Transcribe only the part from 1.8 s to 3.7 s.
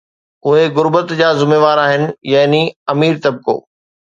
آهن، يعني امير طبقو